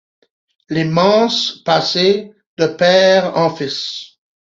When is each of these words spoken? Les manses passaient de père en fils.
Les 0.71 0.83
manses 0.83 1.61
passaient 1.63 2.33
de 2.57 2.65
père 2.65 3.37
en 3.37 3.55
fils. 3.55 4.17